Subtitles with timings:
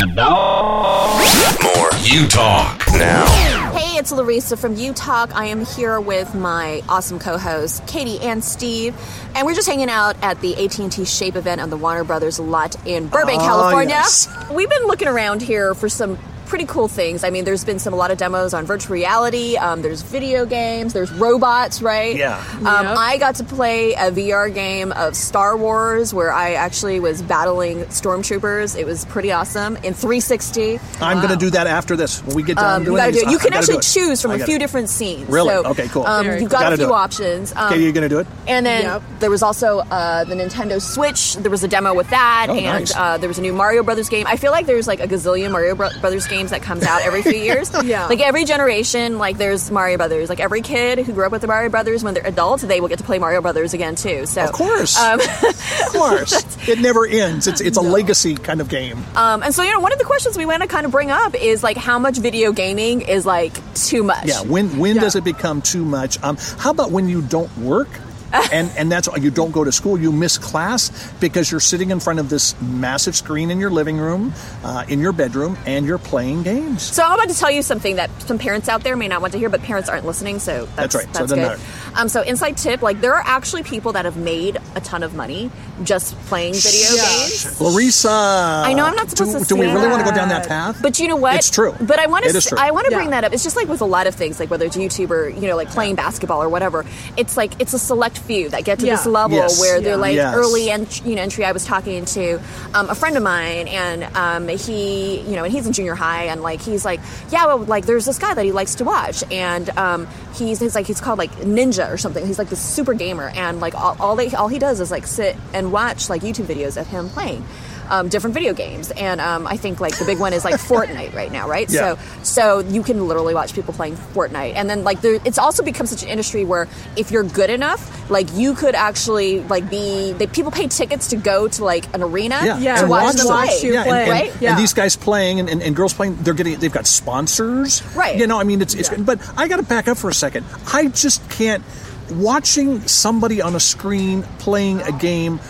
[0.00, 1.18] And now,
[1.62, 2.82] more You Talk.
[2.94, 3.26] Now,
[3.72, 5.34] Hey, it's Larissa from U Talk.
[5.36, 8.94] I am here with my awesome co-hosts, Kati and Steve,
[9.34, 12.76] and we're just hanging out at the AT&T Shape event on the Warner Brothers lot
[12.86, 13.90] in Burbank, Ah, California.
[13.94, 14.26] yes.
[14.50, 16.18] We've been looking around here for some
[16.50, 17.24] pretty cool things.
[17.24, 19.56] I mean, there's been some a lot of demos on virtual reality.
[19.56, 20.92] Um, there's video games.
[20.92, 22.14] There's robots, right?
[22.16, 22.36] Yeah.
[22.58, 22.66] Um,
[22.98, 27.84] I got to play a VR game of Star Wars where I actually was battling
[27.84, 28.76] stormtroopers.
[28.78, 30.80] It was pretty awesome in 360.
[31.00, 32.20] I'm going to do that after this.
[32.24, 33.30] When we get done Um, doing you these, do it.
[33.30, 35.28] You I- I can actually do choose from a gotta- few different scenes.
[35.28, 35.48] Really?
[35.54, 36.04] So, Okay, cool.
[36.06, 36.48] Um, you've cool.
[36.48, 37.52] got Gotta a few options.
[37.54, 38.26] Um, Okay, you're going to do it?
[38.48, 39.02] and then Yep.
[39.20, 41.34] there was also uh, the Nintendo Switch.
[41.36, 42.96] There was a demo with that, Oh, and nice.
[42.96, 44.26] uh, there was a new Mario Brothers game.
[44.26, 47.20] I feel like there's like a gazillion Mario Bro- Brothers games that comes out every
[47.20, 47.70] few years.
[47.84, 48.06] Yeah.
[48.06, 50.30] Like every generation, like there's Mario Brothers.
[50.30, 52.88] Like every kid who grew up with the Mario Brothers, when they're adults, they will
[52.88, 54.24] get to play Mario Brothers again too.
[54.24, 54.98] So Of course.
[54.98, 56.32] Um, of course.
[56.68, 57.46] it never ends.
[57.46, 58.96] It's it's a legacy kind of game.
[59.16, 61.10] um, and so you know, one of the questions we want to kind of bring
[61.10, 64.24] up is like how much video gaming is like too much.
[64.26, 64.40] yeah.
[64.40, 65.02] When when Yeah.
[65.02, 66.22] does it become too much?
[66.22, 67.88] Um, how about when you don't work?
[68.52, 69.98] and and that's why you don't go to school.
[69.98, 73.98] You miss class because you're sitting in front of this massive screen in your living
[73.98, 76.82] room, uh, in your bedroom, and you're playing games.
[76.82, 79.32] So I'm about to tell you something that some parents out there may not want
[79.32, 81.06] to hear, but parents aren't listening, so that's, That's right.
[81.06, 81.58] That's doesn't good.
[81.90, 82.00] Matter.
[82.00, 85.14] Um, so inside tip, like there are actually people that have made a ton of
[85.14, 85.50] money
[85.82, 87.02] just playing video Yeah.
[87.08, 87.60] games.
[87.60, 90.14] Larissa, I know I'm not supposed do, to Do we say really want to go
[90.14, 90.42] down that.
[90.42, 90.78] that path?
[90.82, 91.36] But you know what?
[91.36, 91.74] It's true.
[91.80, 92.50] But I want It is to.
[92.50, 92.58] true.
[92.60, 92.98] I want to Yeah.
[92.98, 93.32] bring that up.
[93.32, 95.56] It's just like with a lot of things, like whether it's YouTube or you know,
[95.56, 96.84] like playing basketball or whatever.
[97.16, 98.96] It's like it's a select few that get to Yeah.
[98.96, 99.58] this level Yes.
[99.60, 100.34] where they're like Yes.
[100.34, 101.44] early ent- you know entry.
[101.44, 102.40] I was talking to
[102.74, 106.24] um, a friend of mine, and um, he you know, and he's in junior high,
[106.24, 109.24] and like he's like, yeah, well, like there's this guy that he likes to watch,
[109.30, 112.26] and um, he's he's like he's called like Ninja or something.
[112.26, 115.06] He's like this super gamer, and like all all, they, all he does is like
[115.06, 117.44] sit and watch like YouTube videos of him playing.
[117.90, 121.12] Um, different video games, and um, I think like the big one is like Fortnite
[121.12, 121.68] right now, right?
[121.72, 121.96] Yeah.
[121.96, 125.62] So so you can literally watch people playing Fortnite, and then like there, it's also
[125.64, 130.12] become such an industry where if you're good enough, like you could actually like be.
[130.12, 133.02] They, people pay tickets to go to like an arena Yeah, Yeah, to and watch,
[133.04, 133.36] watch them them.
[133.48, 133.58] play.
[133.62, 134.32] you yeah, play, and, and, right?
[134.32, 134.56] and Yeah.
[134.56, 138.16] these guys playing and, and, and girls playing, they're getting, they've got sponsors, Right.
[138.18, 138.90] You know, I mean, it's, it's.
[138.90, 138.98] Yeah.
[138.98, 140.46] But I got to back up for a second.
[140.72, 141.64] I just can't
[142.12, 145.40] watching somebody on a screen playing a game.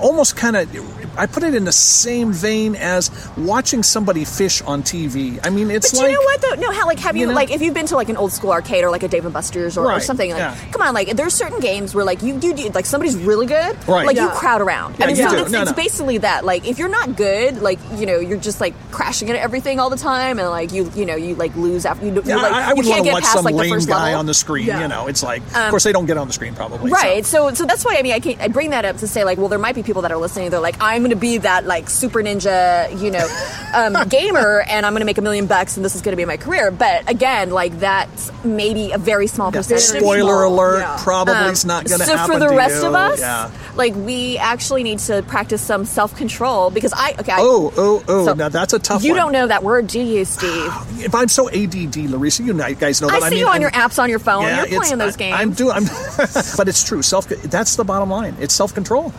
[0.00, 0.72] Almost kind of,
[1.16, 5.38] I put it in the same vein as watching somebody fish on TV.
[5.44, 6.54] I mean, it's But like you know what though?
[6.56, 7.34] No, how like have you, You know?
[7.34, 9.32] like if you've been to like an old school arcade or like a Dave and
[9.34, 10.56] Buster's or, or something like yeah.
[10.72, 13.76] come on, like there's certain games where like you you do like somebody's really good,
[13.88, 14.06] Right.
[14.06, 14.96] Like you crowd around.
[14.98, 15.42] Yeah, I mean, you so do.
[15.42, 15.76] it's, No, it's no.
[15.76, 16.44] basically that.
[16.44, 19.90] Like if you're not good, like you know you're just like crashing into everything all
[19.90, 22.52] the time, and like you you know you like lose after you, Yeah, you like
[22.52, 23.88] I, I you would can't want to get watch past some like the lame first
[23.88, 24.18] guy level.
[24.20, 24.66] on the screen.
[24.66, 24.80] Yeah.
[24.82, 26.90] You know, it's like, of um, course, they don't get on the screen probably.
[26.90, 27.24] so- Right.
[27.26, 29.38] So, so that's why I mean I, can't, I bring that up to say like,
[29.38, 30.50] well, there might be people that are listening.
[30.50, 33.26] They're like, I'm going to be that like super ninja, you know,
[33.74, 36.16] um, gamer, and I'm going to make a million bucks, and this is going to
[36.16, 36.70] be my career.
[36.70, 39.84] But again, like that's maybe a very small percentage.
[39.84, 40.46] Spoiler people.
[40.54, 40.96] alert, Yeah.
[41.02, 42.88] probably Um, it's not going to so happen So for the rest you.
[42.88, 43.50] of us, yeah.
[43.76, 47.32] like we actually need to practice some self control because I okay.
[47.32, 48.24] I, Oh, oh, oh!
[48.26, 49.04] So, now that's a tough one.
[49.06, 49.18] you one.
[49.20, 50.72] don't know that word, do you, Steve?
[51.00, 53.22] If I'm so ADD, Larissa, you know- guys know that.
[53.22, 54.42] I see mean, you on I'm- your apps on your phone.
[54.42, 55.36] Yeah, You're playing those I- games.
[55.38, 55.72] I'm doing.
[55.76, 55.84] I'm,
[56.56, 57.02] but it's true.
[57.02, 57.26] Self.
[57.28, 58.36] That's the bottom line.
[58.40, 59.12] It's self control.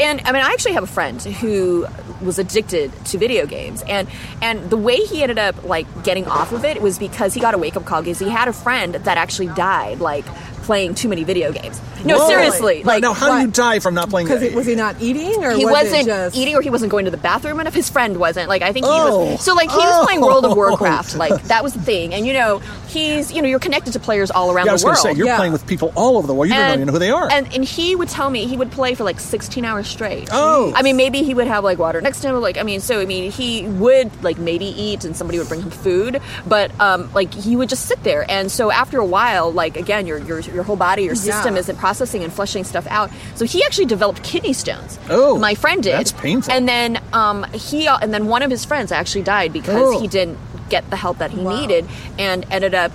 [0.00, 1.86] And I mean, I actually have a friend who
[2.22, 4.08] was addicted to video games, and
[4.42, 7.54] and the way he ended up like getting off of it was because he got
[7.54, 10.24] a wake up call because he had a friend that actually died like
[10.68, 11.80] playing too many video games.
[12.04, 12.28] No, Whoa.
[12.28, 14.28] seriously, Now- like now, how do you die from not playing?
[14.28, 16.90] Because was he not eating, or he was wasn't it just eating or he wasn't
[16.90, 17.72] going to the bathroom enough.
[17.74, 18.48] His friend wasn't.
[18.48, 19.32] Like I think he Oh.
[19.32, 19.42] was.
[19.44, 20.54] So like he was playing World of Oh.
[20.54, 21.16] Warcraft.
[21.16, 22.12] Like that was the thing.
[22.14, 24.66] And you know he's you know you're connected to players all around the world.
[24.66, 25.06] Yeah, I was the going world.
[25.06, 25.36] to say you're Yeah.
[25.38, 26.48] playing with people all over the world.
[26.50, 27.28] You don't even know who they are.
[27.32, 30.28] And and he would tell me he would play for like 16 hours straight.
[30.30, 30.72] Oh.
[30.76, 32.40] I mean maybe he would have like water next to him.
[32.40, 35.62] Like I mean so I mean he would like maybe eat and somebody would bring
[35.62, 38.24] him food, but um like he would just sit there.
[38.30, 41.60] And so after a while, like again your your your whole body your system Yeah.
[41.60, 43.10] isn't processing and flushing stuff out.
[43.36, 44.98] So he actually developed kidney stones.
[45.08, 45.92] Oh, my friend did.
[45.94, 46.52] that's painful.
[46.52, 50.00] And then um he and then one of his friends actually died because Oh.
[50.00, 50.36] he didn't
[50.68, 51.86] get the help that he needed
[52.18, 52.90] and ended up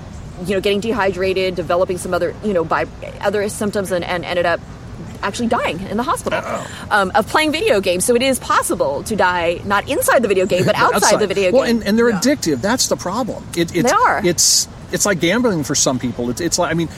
[0.45, 2.85] you know getting dehydrated developing some other you know by
[3.21, 4.59] other symptoms and, and ended up
[5.23, 6.41] actually dying in the hospital
[6.91, 10.45] um, of playing video games so it is possible to die not inside the video
[10.45, 12.61] game but outside, the video well, game and, and they're addictive.
[12.61, 13.41] That's the problem.
[13.55, 14.21] It, it's, They are.
[14.25, 16.29] It's it's like gambling for some people.
[16.29, 16.89] It's, it's like I mean,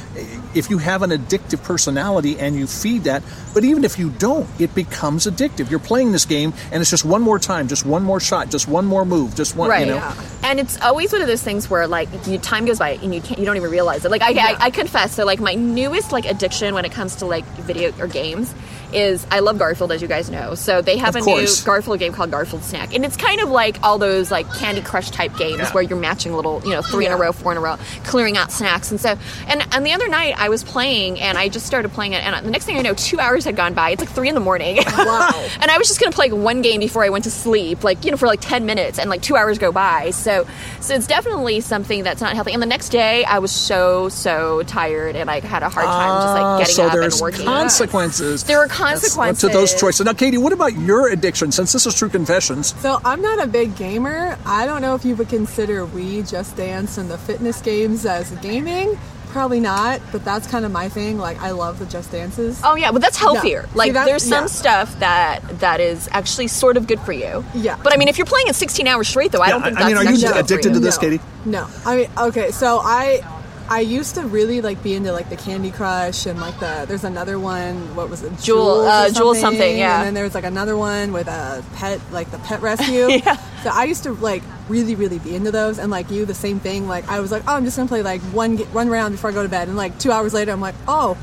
[0.56, 3.24] if you have an addictive personality and you feed that,
[3.54, 5.70] but even if you don't, it becomes addictive.
[5.70, 8.68] You're playing this game, and it's just one more time, just one more shot, just
[8.68, 9.70] one more move, just one.
[9.70, 10.14] right You know,
[10.44, 13.22] and it's always one of those things where like you, time goes by and you
[13.22, 16.12] can't you don't even realize it like I, I, I confess so like my newest
[16.12, 18.54] like addiction when it comes to like video or games
[18.94, 20.56] is I love Garfield, as you guys know.
[20.56, 21.62] So they have Of a course.
[21.62, 24.82] new Garfield game called Garfield Snack, and it's kind of like all those like Candy
[24.82, 25.72] Crush type games Yeah.
[25.72, 28.38] where you're matching little, you know, three in a row, four in a row, clearing
[28.38, 28.92] out snacks.
[28.92, 29.18] And so,
[29.48, 32.46] and and the other night I was playing, and I just started playing it, and
[32.46, 33.92] the next thing I know, two hours had gone by.
[33.92, 34.78] It's like three in the morning.
[34.98, 35.48] Wow.
[35.62, 38.04] and I was just gonna play like one game before I went to sleep, like
[38.06, 40.10] you know, for like ten minutes, and like two hours go by.
[40.12, 40.48] So,
[40.80, 42.52] so it's definitely something that's not healthy.
[42.54, 46.22] And the next day, I was so so tired, and I had a hard time
[46.22, 47.46] just like getting Ah, so up and working.
[47.46, 48.44] consequences.
[48.44, 49.42] There were what- consequences.
[49.42, 50.06] to those choices.
[50.06, 51.52] Now, Kati, what about your addiction?
[51.52, 54.38] Since this is True Confessions, So I'm not a big gamer.
[54.46, 58.30] I don't know if you would consider Wii Just Dance, and the fitness games as
[58.42, 58.98] gaming.
[59.30, 61.18] Probably not, but that's kind of my thing.
[61.18, 62.62] Like I love the Just Dances.
[62.64, 63.64] Oh yeah, but that's healthier.
[63.64, 64.48] See, Like that- there's some yeah.
[64.48, 67.44] stuff that that is actually sort of good for you.
[67.54, 67.76] Yeah.
[67.84, 69.78] But I mean, if you're playing it 16 hours straight, though, I Yeah, don't think
[69.78, 71.20] I- I that's mean, are you actually good for addicted to this, no, Kati?
[71.46, 72.52] No, I mean, okay.
[72.52, 73.22] So I,
[73.70, 76.86] I used to really like be into like the Candy Crush and like the.
[76.88, 77.96] There's another one.
[77.96, 78.38] What was it?
[78.40, 79.98] Jewel- uh, Jewel something, yeah.
[80.00, 83.08] And then there was like another one with a pet, like the pet rescue.
[83.26, 83.38] Yeah.
[83.64, 86.60] So I used to like really, really be into those, and like you, the same
[86.60, 86.88] thing.
[86.88, 89.34] Like I was like, oh, I'm just gonna play like one one round before I
[89.34, 91.18] go to bed, and like two hours later, I'm like, oh,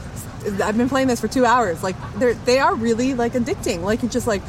[0.62, 1.82] I've been playing this for two hours.
[1.84, 3.82] Like they're they are really like addicting.
[3.82, 4.42] Like it's just like.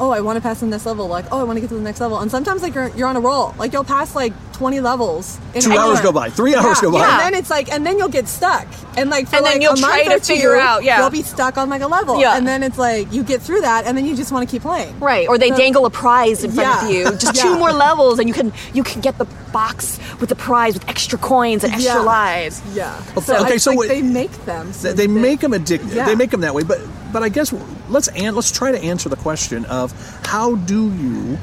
[0.00, 1.06] Oh, I want to pass the next level.
[1.08, 2.18] Like, oh, I want to get to the next level.
[2.20, 3.54] And sometimes, like, you're, you're on a roll.
[3.58, 5.38] Like, you'll pass like 20 levels.
[5.54, 6.04] In Two an hours hour.
[6.04, 6.30] go by.
[6.30, 6.98] Three hours Yeah, go by.
[7.00, 8.66] Yeah, and then it's like, and then you'll get stuck.
[8.96, 10.84] And like, for And then like you'll a try month to or two, figure out,
[10.84, 11.00] yeah.
[11.00, 12.18] you'll be stuck on like a level.
[12.18, 12.36] Yeah.
[12.36, 14.62] And then it's like, you get through that, and then you just want to keep
[14.62, 14.98] playing.
[15.00, 16.84] Right, or they So- dangle a prize in front Yeah.
[16.86, 17.04] of you.
[17.18, 17.42] Just Yeah.
[17.42, 20.88] two more levels, and you can you can get the box with the prize with
[20.88, 22.00] extra coins and extra Yeah.
[22.00, 22.62] lives.
[22.72, 23.02] Yeah.
[23.18, 24.72] Okay, okay, so like, what- they make them.
[24.72, 25.94] so they, they make them addictive.
[25.94, 26.06] Yeah.
[26.06, 26.62] They make them that way.
[26.62, 26.80] But
[27.12, 27.52] but I guess
[27.88, 29.92] let's an- let's try to answer the question of
[30.26, 31.38] how do you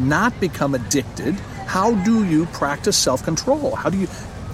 [0.00, 1.34] not become addicted?
[1.66, 3.74] How do you practice self control?
[3.76, 4.08] How do you?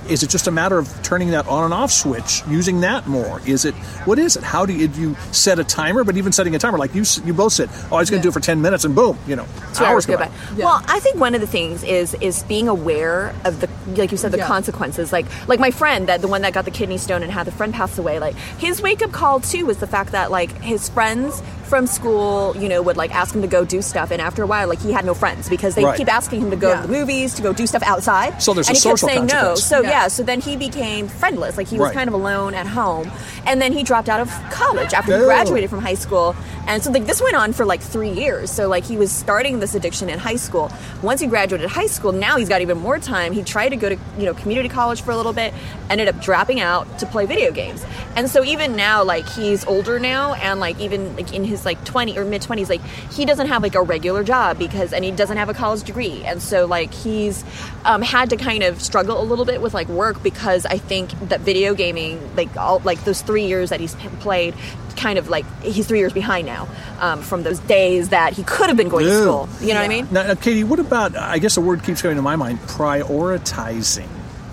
[0.09, 3.41] Is it just a matter of turning that on and off switch, using that more?
[3.47, 4.43] Is it what is it?
[4.43, 6.03] How do you, do you set a timer?
[6.05, 8.25] But even setting a timer, like you you both said, oh, I was going to
[8.25, 10.31] do it for ten minutes, and boom, you know, Two hours go by.
[10.57, 10.65] Yeah.
[10.65, 14.19] Well, I think one of the things is is being aware of the like you
[14.19, 14.47] said the Yeah.
[14.47, 15.13] consequences.
[15.13, 17.53] Like like my friend that the one that got the kidney stone and had the
[17.53, 18.19] friend pass away.
[18.19, 21.43] Like his wake up call too was the fact that like his friends
[21.73, 24.47] from school, you know, would like ask him to go do stuff, and after a
[24.47, 25.97] while, like he had no friends because they Right.
[25.97, 26.83] keep asking him to go Yeah.
[26.83, 28.43] to the movies, to go do stuff outside.
[28.43, 29.55] So there's and a he kept social saying no.
[29.55, 29.89] So Yeah.
[29.89, 31.57] yeah, so then he became friendless.
[31.57, 31.95] Like he was Right.
[31.97, 33.11] kind of alone at home,
[33.47, 35.25] and then he dropped out of college after he Oh.
[35.25, 36.37] graduated from high school.
[36.67, 38.51] And so like this went on for like three years.
[38.51, 40.71] So like he was starting this addiction in high school.
[41.03, 43.33] Once he graduated high school, now he's got even more time.
[43.33, 45.53] He tried to go to you know community college for a little bit,
[45.91, 47.85] ended up dropping out to play video games.
[48.17, 51.85] And so even now, like he's older now, and like even like in his like
[51.85, 55.11] twenty or mid twenties, like he doesn't have like a regular job because and he
[55.11, 57.45] doesn't have a college degree, and so like he's
[57.85, 61.11] um, had to kind of struggle a little bit with like work because I think
[61.29, 64.55] that video gaming, like all like those three years that he's played,
[64.93, 66.69] kind of like he's three years behind now
[67.01, 69.49] um, from those days that he could have been going to school.
[69.61, 70.09] You know what I mean?
[70.11, 71.17] Now, now, Kati, what about?
[71.17, 74.09] I guess the word keeps coming to my mind: prioritizing.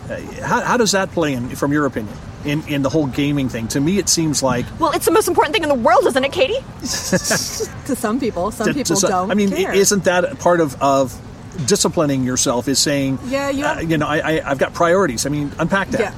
[0.10, 2.14] Uh, how, how does that play in, from your opinion,
[2.46, 3.68] in in the whole gaming thing?
[3.70, 6.24] To me, it seems like Well, it's the most important thing in the world, isn't
[6.24, 6.60] it, Kati?
[7.86, 8.52] to some people.
[8.52, 9.32] Some to- to people some- don't.
[9.32, 9.74] I mean, care.
[9.74, 11.20] isn't that part of of
[11.68, 12.68] disciplining yourself?
[12.68, 15.26] Is saying, Yeah, you uh, you know, I, I I've got priorities.
[15.26, 16.00] I mean, unpack that.
[16.02, 16.14] Yeah.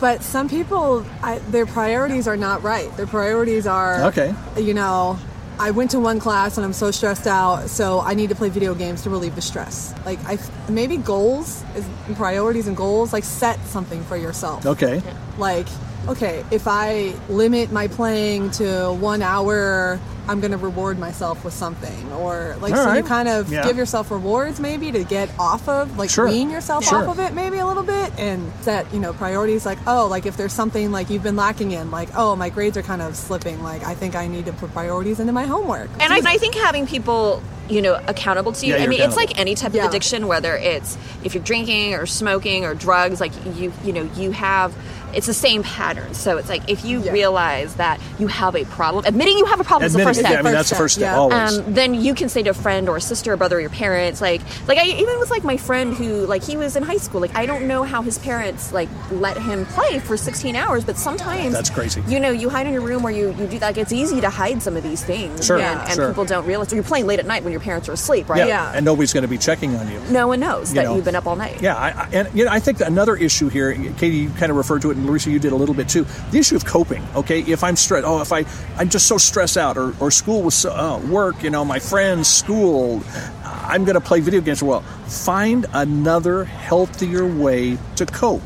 [0.00, 2.94] But some people, I, their priorities are not right.
[2.96, 4.32] Their priorities are, Okay.
[4.56, 5.18] you know,
[5.58, 8.48] I went to one class and I'm so stressed out, so I need to play
[8.48, 9.92] video games to relieve the stress.
[10.06, 14.64] Like, I maybe goals, is priorities and goals, like set something for yourself.
[14.64, 15.02] Okay.
[15.36, 15.66] Like,
[16.06, 21.54] okay, if I limit my playing to one hour, I'm going to reward myself with
[21.54, 22.12] something.
[22.12, 23.64] Or, like, All so you kind of Yeah.
[23.66, 26.26] give yourself rewards maybe to get off of, like, Sure.
[26.28, 26.98] wean yourself Sure.
[27.08, 30.26] off of it maybe a little bit and set, you know, priorities like, oh, like
[30.26, 33.16] if there's something like you've been lacking in, like, oh, my grades are kind of
[33.16, 35.88] slipping, like, I think I need to put priorities into my homework.
[36.00, 38.74] And I, I think having people, you know, accountable to you.
[38.74, 39.84] Yeah, I mean, it's like any type Yeah.
[39.84, 43.20] of addiction, whether it's if you're drinking or smoking or drugs.
[43.20, 44.74] Like you, you know, you have.
[45.14, 46.14] It's the same pattern.
[46.14, 47.12] So it's like if you Yeah.
[47.12, 50.32] realize that you have a problem, admitting you have a problem is the first step.
[50.32, 51.16] yeah, I mean, that's the first step yeah.
[51.18, 51.58] always.
[51.58, 53.70] um, then you can say to a friend or a sister or brother or your
[53.70, 56.96] parents like like I even with like my friend who like he was in high
[56.98, 60.84] school like I don't know how his parents like let him play for 16 hours
[60.84, 62.02] but sometimes That's crazy.
[62.08, 64.30] you know you hide in your room where you, you do like it's easy to
[64.30, 66.08] hide some of these things Sure, and, and sure.
[66.08, 68.72] people don't realize you're playing late at night when your parents are asleep right yeah.
[68.74, 70.00] And nobody's going to be checking on you.
[70.10, 70.96] no one knows You that know.
[70.96, 73.48] you've been up all night Yeah, I, I, and you know, I think another issue
[73.48, 75.88] here, Kati, you kind of referred to it, and Larissa, you did a little bit
[75.88, 76.06] too.
[76.30, 77.06] The issue of coping.
[77.16, 78.44] Okay, if I'm stressed, oh, if I
[78.76, 81.78] I'm just so stressed out, or, or school was so, uh, work, you know, my
[81.78, 83.02] friends, school,
[83.44, 84.62] I'm going to play video games.
[84.62, 88.42] Well, find another healthier way to cope.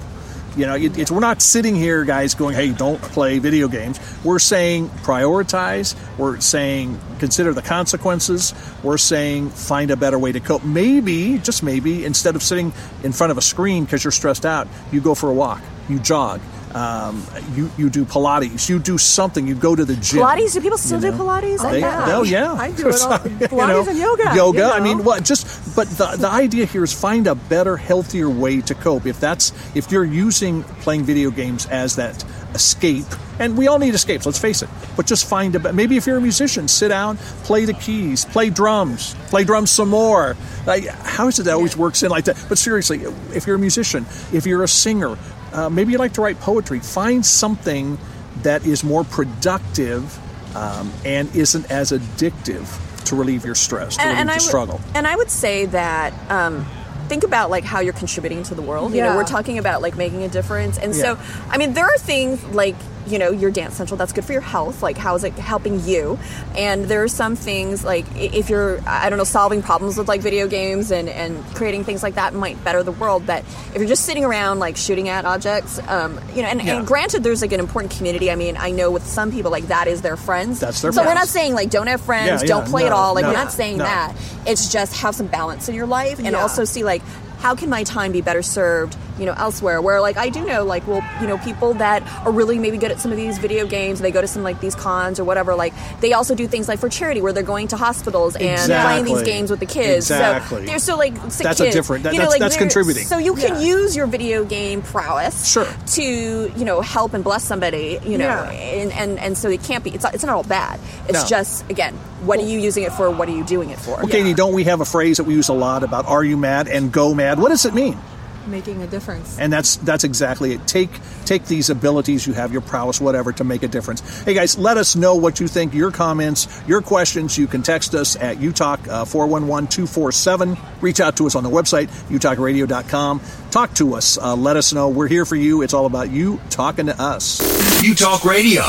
[0.56, 3.98] You know, it, it's we're not sitting here, guys, going, "Hey, don't play video games."
[4.22, 5.94] We're saying prioritize.
[6.18, 8.52] We're saying consider the consequences.
[8.82, 10.62] We're saying find a better way to cope.
[10.62, 14.68] Maybe, just maybe, instead of sitting in front of a screen because you're stressed out,
[14.90, 16.40] you go for a walk, you jog,
[16.74, 17.24] um,
[17.54, 20.20] you you do Pilates, you do something, you go to the gym.
[20.20, 20.54] Pilates?
[20.54, 21.16] Do people still You do?
[21.18, 21.62] Pilates?
[21.70, 22.16] They, yeah.
[22.16, 24.58] oh yeah, I do it all- You Pilates and yoga, Yoga.
[24.58, 25.24] you I mean, what?
[25.24, 29.06] Just but the the idea here is find a better, healthier way to cope.
[29.06, 32.24] If that's if you're using playing video games as that
[32.54, 33.06] escape,
[33.38, 34.26] and we all need escapes.
[34.26, 34.68] Let's face it.
[34.96, 38.50] But just find a maybe if you're a musician, sit down, play the keys, play
[38.50, 40.36] drums, play drums some more.
[40.66, 42.36] Like, how is it that always works in like that?
[42.48, 43.02] But seriously,
[43.34, 45.16] if you're a musician, if you're a singer,
[45.52, 46.80] uh, maybe you like to write poetry.
[46.80, 47.98] Find something
[48.42, 50.18] that is more productive
[50.56, 52.66] um, and isn't as addictive
[53.04, 54.80] to relieve your stress, to relieve and the I would- struggle.
[54.94, 56.66] And I would say that um,
[57.08, 58.94] think about like how you're contributing to the world.
[58.94, 61.02] You know, we're talking about like making a difference, and Yeah.
[61.16, 61.18] so
[61.50, 64.40] I mean, there are things like you know your dance central that's good for your
[64.42, 66.18] health like how is it helping you
[66.56, 70.20] and there are some things like if you're i don't know solving problems with like
[70.20, 73.40] video games and and creating things like that might better the world but
[73.74, 76.76] if you're just sitting around like shooting at objects um you know and, Yeah.
[76.78, 79.66] and granted there's like an important community i mean i know with some people like
[79.68, 81.04] that is their friends That's their friends.
[81.06, 83.22] so we're not saying like don't have friends Yeah, yeah, don't play at all like
[83.22, 83.84] no, we're not saying no.
[83.84, 84.14] that
[84.46, 86.40] it's just have some balance in your life and Yeah.
[86.42, 87.02] also see like
[87.40, 90.64] how can my time be better served you know elsewhere where like i do know
[90.64, 93.64] like well you know people that are really maybe good at some of these video
[93.68, 96.66] games they go to some like these cons or whatever like they also do things
[96.66, 100.10] like for charity where they're going to hospitals and playing these games with the kids
[100.10, 100.62] Exactly.
[100.62, 103.04] so they're so like sick That's a different- that- you know, that's- like, that's contributing.
[103.04, 103.60] so you can Yeah.
[103.76, 105.68] use your video game prowess Sure.
[105.92, 108.50] to you know help and bless somebody you know Yeah.
[108.50, 111.26] and, and and so it can't be it's, it's not all bad it's No.
[111.28, 114.06] just again what are you using it for what are you doing it for Well,
[114.06, 116.66] Kati, don't we have a phrase that we use a lot about "Are you mad?"
[116.68, 117.38] and "Go mad"?
[117.38, 117.98] What does it mean?
[118.46, 119.38] Making a difference.
[119.38, 120.66] And that's that's exactly it.
[120.66, 120.90] Take
[121.24, 124.22] take these abilities you have, your prowess, whatever, to make a difference.
[124.22, 125.74] Hey guys, let us know what you think.
[125.74, 127.36] Your comments, your questions.
[127.38, 130.56] You can text us at utalk four one one two four seven.
[130.80, 133.20] Reach out to us on the website utalkradio.com.
[133.50, 134.18] Talk to us.
[134.18, 134.88] Uh, let us know.
[134.88, 135.62] We're here for you.
[135.62, 137.40] It's all about you talking to us.
[137.82, 138.62] You Talk Radio.